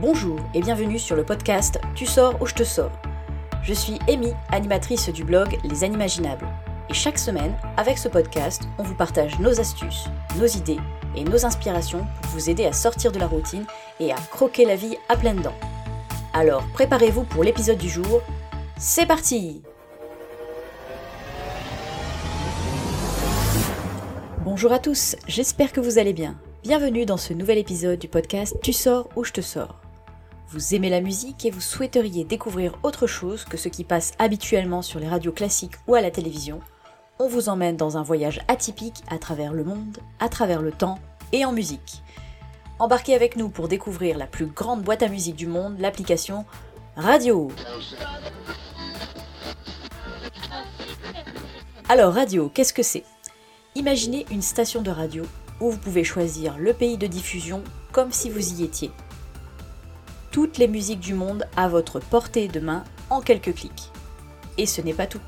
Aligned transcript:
Bonjour 0.00 0.38
et 0.54 0.60
bienvenue 0.60 1.00
sur 1.00 1.16
le 1.16 1.24
podcast 1.24 1.80
Tu 1.96 2.06
sors 2.06 2.40
ou 2.40 2.46
je 2.46 2.54
te 2.54 2.62
sors. 2.62 2.92
Je 3.64 3.74
suis 3.74 3.98
Amy, 4.08 4.32
animatrice 4.52 5.08
du 5.08 5.24
blog 5.24 5.58
Les 5.64 5.82
Animaginables. 5.82 6.46
Et 6.88 6.94
chaque 6.94 7.18
semaine, 7.18 7.52
avec 7.76 7.98
ce 7.98 8.06
podcast, 8.06 8.68
on 8.78 8.84
vous 8.84 8.94
partage 8.94 9.40
nos 9.40 9.58
astuces, 9.58 10.06
nos 10.38 10.46
idées 10.46 10.78
et 11.16 11.24
nos 11.24 11.44
inspirations 11.44 12.06
pour 12.22 12.30
vous 12.30 12.48
aider 12.48 12.64
à 12.64 12.72
sortir 12.72 13.10
de 13.10 13.18
la 13.18 13.26
routine 13.26 13.66
et 13.98 14.12
à 14.12 14.16
croquer 14.30 14.66
la 14.66 14.76
vie 14.76 14.96
à 15.08 15.16
pleines 15.16 15.42
dents. 15.42 15.58
Alors 16.32 16.62
préparez-vous 16.74 17.24
pour 17.24 17.42
l'épisode 17.42 17.78
du 17.78 17.88
jour. 17.88 18.22
C'est 18.78 19.06
parti 19.06 19.62
Bonjour 24.44 24.70
à 24.70 24.78
tous, 24.78 25.16
j'espère 25.26 25.72
que 25.72 25.80
vous 25.80 25.98
allez 25.98 26.12
bien. 26.12 26.38
Bienvenue 26.62 27.04
dans 27.04 27.16
ce 27.16 27.32
nouvel 27.32 27.58
épisode 27.58 27.98
du 27.98 28.06
podcast 28.06 28.56
Tu 28.62 28.72
sors 28.72 29.08
ou 29.16 29.24
je 29.24 29.32
te 29.32 29.40
sors. 29.40 29.80
Vous 30.50 30.74
aimez 30.74 30.88
la 30.88 31.02
musique 31.02 31.44
et 31.44 31.50
vous 31.50 31.60
souhaiteriez 31.60 32.24
découvrir 32.24 32.72
autre 32.82 33.06
chose 33.06 33.44
que 33.44 33.58
ce 33.58 33.68
qui 33.68 33.84
passe 33.84 34.12
habituellement 34.18 34.80
sur 34.80 34.98
les 34.98 35.08
radios 35.08 35.32
classiques 35.32 35.76
ou 35.86 35.94
à 35.94 36.00
la 36.00 36.10
télévision. 36.10 36.60
On 37.18 37.28
vous 37.28 37.50
emmène 37.50 37.76
dans 37.76 37.98
un 37.98 38.02
voyage 38.02 38.40
atypique 38.48 39.02
à 39.08 39.18
travers 39.18 39.52
le 39.52 39.62
monde, 39.62 39.98
à 40.20 40.30
travers 40.30 40.62
le 40.62 40.72
temps 40.72 40.98
et 41.32 41.44
en 41.44 41.52
musique. 41.52 42.02
Embarquez 42.78 43.14
avec 43.14 43.36
nous 43.36 43.50
pour 43.50 43.68
découvrir 43.68 44.16
la 44.16 44.26
plus 44.26 44.46
grande 44.46 44.82
boîte 44.82 45.02
à 45.02 45.08
musique 45.08 45.36
du 45.36 45.46
monde, 45.46 45.78
l'application 45.80 46.46
Radio. 46.96 47.50
Alors 51.90 52.14
Radio, 52.14 52.48
qu'est-ce 52.48 52.72
que 52.72 52.82
c'est? 52.82 53.04
Imaginez 53.74 54.24
une 54.30 54.42
station 54.42 54.80
de 54.80 54.90
radio 54.90 55.24
où 55.60 55.70
vous 55.70 55.78
pouvez 55.78 56.04
choisir 56.04 56.56
le 56.56 56.72
pays 56.72 56.96
de 56.96 57.06
diffusion 57.06 57.62
comme 57.92 58.12
si 58.12 58.30
vous 58.30 58.60
y 58.60 58.64
étiez. 58.64 58.90
Toutes 60.30 60.58
les 60.58 60.68
musiques 60.68 61.00
du 61.00 61.14
monde 61.14 61.46
à 61.56 61.68
votre 61.68 62.00
portée 62.00 62.48
de 62.48 62.60
main 62.60 62.84
en 63.10 63.20
quelques 63.20 63.54
clics. 63.54 63.90
Et 64.56 64.66
ce 64.66 64.80
n'est 64.80 64.94
pas 64.94 65.06
tout. 65.06 65.20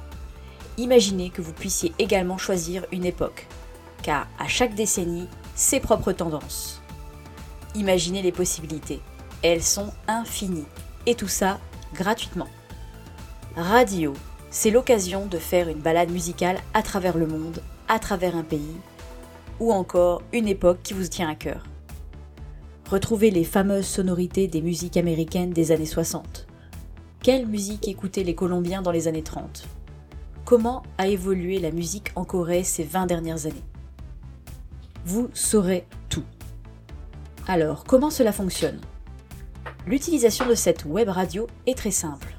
Imaginez 0.79 1.31
que 1.31 1.43
vous 1.43 1.53
puissiez 1.53 1.93
également 1.99 2.39
choisir 2.39 2.85
une 2.93 3.05
époque, 3.05 3.47
car 4.03 4.27
à 4.39 4.49
chaque 4.49 4.75
décennie, 4.75 5.29
ses 5.55 5.81
propres 5.81 6.13
tendances. 6.13 6.81
Imaginez 7.75 8.23
les 8.23 8.33
possibilités. 8.33 9.01
Elles 9.43 9.63
sont 9.63 9.93
infinies. 10.09 10.67
Et 11.07 11.15
tout 11.15 11.29
ça 11.29 11.59
gratuitement. 11.95 12.49
Radio, 13.57 14.15
c'est 14.51 14.71
l'occasion 14.71 15.27
de 15.27 15.39
faire 15.39 15.69
une 15.69 15.81
balade 15.81 16.11
musicale 16.11 16.61
à 16.75 16.83
travers 16.83 17.17
le 17.17 17.27
monde 17.27 17.63
à 17.91 17.99
travers 17.99 18.37
un 18.37 18.45
pays, 18.45 18.77
ou 19.59 19.73
encore 19.73 20.23
une 20.33 20.47
époque 20.47 20.79
qui 20.85 20.95
vous 20.95 21.09
tient 21.09 21.29
à 21.29 21.35
cœur. 21.35 21.65
Retrouvez 22.91 23.31
les 23.31 23.45
fameuses 23.45 23.87
sonorités 23.87 24.49
des 24.49 24.61
musiques 24.61 24.97
américaines 24.97 25.53
des 25.53 25.71
années 25.71 25.87
60. 25.87 26.49
Quelle 27.23 27.47
musique 27.47 27.87
écoutaient 27.87 28.25
les 28.25 28.35
Colombiens 28.35 28.83
dans 28.83 28.91
les 28.91 29.07
années 29.07 29.23
30 29.23 29.69
Comment 30.45 30.83
a 30.99 31.07
évolué 31.07 31.61
la 31.61 31.71
musique 31.71 32.11
en 32.17 32.25
Corée 32.25 32.65
ces 32.65 32.83
20 32.83 33.07
dernières 33.07 33.47
années? 33.47 33.63
Vous 35.05 35.31
saurez 35.35 35.87
tout. 36.09 36.25
Alors, 37.47 37.85
comment 37.85 38.11
cela 38.11 38.33
fonctionne? 38.33 38.81
L'utilisation 39.87 40.49
de 40.49 40.57
cette 40.57 40.85
web 40.85 41.11
radio 41.11 41.47
est 41.69 41.79
très 41.79 41.93
simple. 41.93 42.35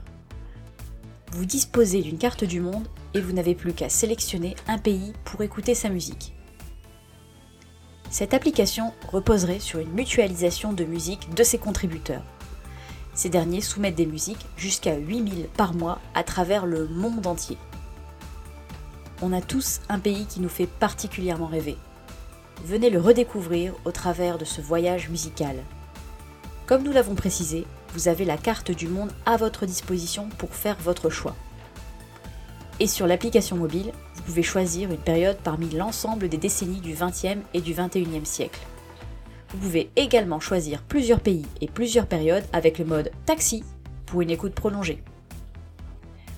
Vous 1.31 1.45
disposez 1.45 2.01
d'une 2.01 2.17
carte 2.17 2.43
du 2.43 2.59
monde 2.59 2.89
et 3.13 3.21
vous 3.21 3.31
n'avez 3.31 3.55
plus 3.55 3.71
qu'à 3.71 3.87
sélectionner 3.87 4.55
un 4.67 4.79
pays 4.79 5.13
pour 5.23 5.43
écouter 5.43 5.75
sa 5.75 5.87
musique. 5.87 6.33
Cette 8.11 8.33
application 8.33 8.91
reposerait 9.07 9.61
sur 9.61 9.79
une 9.79 9.93
mutualisation 9.93 10.73
de 10.73 10.83
musique 10.83 11.33
de 11.33 11.43
ses 11.43 11.57
contributeurs. 11.57 12.23
Ces 13.13 13.29
derniers 13.29 13.61
soumettent 13.61 13.95
des 13.95 14.05
musiques 14.05 14.45
jusqu'à 14.57 14.97
8000 14.97 15.47
par 15.55 15.73
mois 15.73 15.99
à 16.13 16.25
travers 16.25 16.65
le 16.65 16.89
monde 16.89 17.25
entier. 17.25 17.57
On 19.21 19.31
a 19.31 19.39
tous 19.39 19.79
un 19.87 19.97
pays 19.97 20.25
qui 20.25 20.41
nous 20.41 20.49
fait 20.49 20.67
particulièrement 20.67 21.47
rêver. 21.47 21.77
Venez 22.65 22.89
le 22.89 22.99
redécouvrir 22.99 23.73
au 23.85 23.91
travers 23.91 24.37
de 24.37 24.45
ce 24.45 24.59
voyage 24.59 25.07
musical. 25.07 25.55
Comme 26.65 26.83
nous 26.83 26.91
l'avons 26.91 27.15
précisé, 27.15 27.65
vous 27.93 28.09
avez 28.09 28.25
la 28.25 28.37
carte 28.37 28.71
du 28.71 28.89
monde 28.89 29.13
à 29.25 29.37
votre 29.37 29.65
disposition 29.65 30.27
pour 30.37 30.53
faire 30.53 30.77
votre 30.81 31.09
choix. 31.09 31.35
Et 32.81 32.87
sur 32.87 33.07
l'application 33.07 33.55
mobile, 33.55 33.93
vous 34.21 34.27
pouvez 34.27 34.43
choisir 34.43 34.91
une 34.91 34.97
période 34.97 35.37
parmi 35.43 35.67
l'ensemble 35.71 36.29
des 36.29 36.37
décennies 36.37 36.79
du 36.79 36.93
XXe 36.93 37.41
et 37.55 37.59
du 37.61 37.73
XXIe 37.73 38.23
siècle. 38.23 38.59
Vous 39.49 39.57
pouvez 39.57 39.89
également 39.95 40.39
choisir 40.39 40.83
plusieurs 40.83 41.19
pays 41.19 41.47
et 41.59 41.67
plusieurs 41.67 42.05
périodes 42.05 42.43
avec 42.53 42.77
le 42.77 42.85
mode 42.85 43.11
taxi 43.25 43.63
pour 44.05 44.21
une 44.21 44.29
écoute 44.29 44.53
prolongée. 44.53 45.03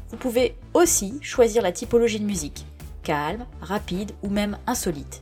Vous 0.10 0.16
pouvez 0.16 0.56
aussi 0.74 1.20
choisir 1.22 1.62
la 1.62 1.74
typologie 1.74 2.22
de 2.22 2.26
musique, 2.26 2.66
calme, 3.04 3.46
rapide 3.60 4.14
ou 4.24 4.30
même 4.30 4.58
insolite. 4.66 5.20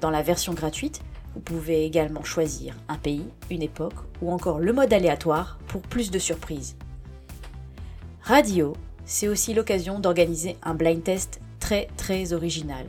Dans 0.00 0.10
la 0.10 0.22
version 0.22 0.54
gratuite, 0.54 1.02
vous 1.34 1.40
pouvez 1.40 1.84
également 1.84 2.24
choisir 2.24 2.76
un 2.88 2.96
pays, 2.96 3.26
une 3.50 3.62
époque 3.62 4.06
ou 4.22 4.32
encore 4.32 4.58
le 4.58 4.72
mode 4.72 4.94
aléatoire 4.94 5.58
pour 5.66 5.82
plus 5.82 6.10
de 6.10 6.18
surprises. 6.18 6.76
Radio 8.22 8.74
c'est 9.04 9.26
aussi 9.26 9.54
l'occasion 9.54 9.98
d'organiser 9.98 10.56
un 10.62 10.74
blind 10.74 11.02
test 11.02 11.40
très 11.96 12.32
original, 12.32 12.86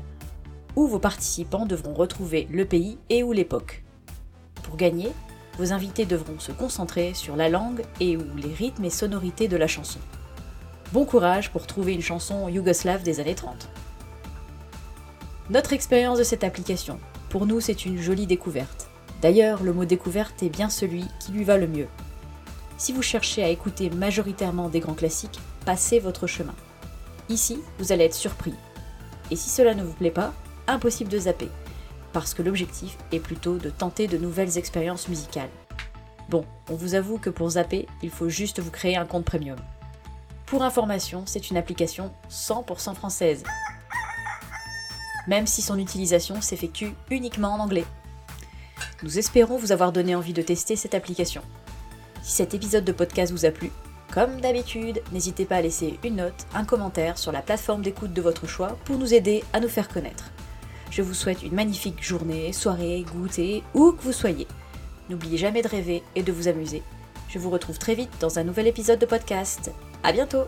où 0.75 0.88
vos 0.88 1.00
participants 1.00 1.66
devront 1.66 1.94
retrouver 1.94 2.47
le 2.50 2.66
pays 2.66 2.97
et 3.09 3.23
ou 3.23 3.31
l'époque. 3.34 3.84
Pour 4.63 4.78
gagner, 4.78 5.12
vos 5.57 5.73
invités 5.73 6.06
devront 6.06 6.40
se 6.40 6.51
concentrer 6.51 7.13
sur 7.13 7.35
la 7.35 7.50
langue 7.50 7.84
et 8.00 8.16
ou 8.16 8.23
les 8.38 8.53
rythmes 8.53 8.85
et 8.85 8.89
sonorités 8.89 9.47
de 9.47 9.57
la 9.57 9.68
chanson. 9.68 10.00
Bon 10.94 11.06
courage 11.06 11.51
pour 11.51 11.68
trouver 11.68 11.94
une 11.94 12.01
chanson 12.01 12.47
yougoslave 12.47 13.03
des 13.03 13.19
années 13.19 13.35
30. 13.35 13.68
Notre 15.50 15.73
expérience 15.73 16.18
de 16.18 16.23
cette 16.23 16.44
application, 16.44 17.00
pour 17.29 17.45
nous 17.45 17.59
c'est 17.59 17.85
une 17.85 17.97
jolie 17.97 18.28
découverte. 18.28 18.89
D'ailleurs, 19.22 19.63
le 19.63 19.73
mot 19.73 19.84
découverte 19.84 20.41
est 20.44 20.50
bien 20.50 20.69
celui 20.69 21.03
qui 21.19 21.34
lui 21.34 21.44
va 21.44 21.57
le 21.57 21.68
mieux. 21.68 21.88
Si 22.78 22.94
vous 22.94 23.01
cherchez 23.01 23.44
à 23.44 23.50
écouter 23.50 23.89
majoritairement 23.89 24.69
des 24.69 24.79
grands 24.79 24.94
classiques, 24.94 25.39
passez 25.66 26.00
votre 26.00 26.28
chemin. 26.28 26.56
Ici, 27.28 27.59
vous 27.78 27.91
allez 27.91 28.06
être 28.06 28.16
surpris. 28.16 28.53
Et 29.31 29.35
si 29.35 29.50
cela 29.50 29.73
ne 29.73 29.84
vous 29.84 29.94
plaît 29.94 30.12
pas, 30.12 30.34
impossible 30.67 31.09
de 31.09 31.19
zapper, 31.19 31.50
parce 32.13 32.34
que 32.34 32.41
l'objectif 32.41 32.97
est 33.12 33.19
plutôt 33.19 33.57
de 33.57 33.69
tenter 33.69 34.07
de 34.07 34.17
nouvelles 34.17 34.57
expériences 34.57 35.07
musicales. 35.07 35.50
Bon, 36.29 36.45
on 36.69 36.75
vous 36.75 36.95
avoue 36.95 37.17
que 37.17 37.29
pour 37.29 37.51
zapper, 37.51 37.88
il 38.03 38.09
faut 38.09 38.29
juste 38.29 38.59
vous 38.59 38.72
créer 38.72 38.97
un 38.97 39.06
compte 39.06 39.25
premium. 39.25 39.57
Pour 40.45 40.63
information, 40.63 41.23
c'est 41.25 41.50
une 41.50 41.57
application 41.57 42.12
100% 42.29 42.95
française, 42.95 43.44
même 45.28 45.47
si 45.47 45.62
son 45.62 45.78
utilisation 45.78 46.41
s'effectue 46.41 46.94
uniquement 47.12 47.53
en 47.53 47.59
anglais. 47.59 47.85
Nous 49.03 49.19
espérons 49.19 49.57
vous 49.57 49.72
avoir 49.72 49.91
donné 49.91 50.16
envie 50.16 50.34
de 50.34 50.41
tester 50.41 50.75
cette 50.75 50.95
application. 50.95 51.41
Si 52.23 52.34
cet 52.34 52.53
épisode 52.53 52.84
de 52.84 52.91
podcast 52.91 53.31
vous 53.31 53.45
a 53.45 53.51
plu, 53.51 53.72
comme 54.19 54.41
d'habitude, 54.41 55.02
n'hésitez 55.13 55.46
pas 55.46 55.56
à 55.56 55.62
laisser 55.62 55.97
une 56.03 56.18
note, 56.18 56.46
un 56.53 56.66
commentaire 56.66 57.18
sur 57.18 57.31
la 57.31 57.41
plateforme 57.41 57.81
d'écoute 57.81 58.12
de 58.12 58.22
votre 58.22 58.47
choix 58.47 58.75
pour 58.84 58.97
nous 58.97 59.13
aider 59.13 59.46
à 59.53 59.62
nous 59.62 59.69
faire 59.69 59.88
connaître. 59.88 60.25
Je 60.91 61.02
vous 61.02 61.13
souhaite 61.13 61.41
une 61.41 61.53
magnifique 61.53 62.03
journée, 62.03 62.52
soirée, 62.52 63.06
goûter, 63.13 63.63
où 63.74 63.94
que 63.94 64.02
vous 64.02 64.12
soyez. 64.12 64.46
N'oubliez 65.09 65.38
jamais 65.38 65.62
de 65.62 65.69
rêver 65.69 66.03
et 66.18 66.24
de 66.24 66.34
vous 66.34 66.50
amuser. 66.50 66.84
Je 67.30 67.40
vous 67.40 67.50
retrouve 67.50 67.80
très 67.80 67.96
vite 67.96 68.12
dans 68.19 68.40
un 68.40 68.44
nouvel 68.44 68.68
épisode 68.68 69.00
de 69.00 69.06
podcast. 69.06 69.72
À 70.03 70.12
bientôt! 70.12 70.47